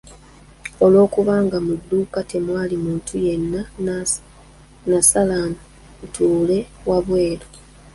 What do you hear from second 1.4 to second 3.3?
nga mu dduuka temwali muntu